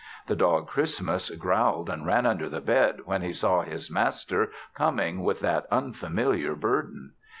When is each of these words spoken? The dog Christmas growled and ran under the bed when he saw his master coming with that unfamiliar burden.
The 0.25 0.35
dog 0.35 0.65
Christmas 0.67 1.29
growled 1.29 1.87
and 1.87 2.07
ran 2.07 2.25
under 2.25 2.49
the 2.49 2.59
bed 2.59 3.01
when 3.05 3.21
he 3.21 3.31
saw 3.31 3.61
his 3.61 3.91
master 3.91 4.49
coming 4.73 5.23
with 5.23 5.41
that 5.41 5.67
unfamiliar 5.71 6.55
burden. 6.55 7.11